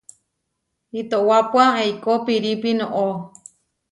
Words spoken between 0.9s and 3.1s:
Iʼtowápua eikó piirípi noʼó.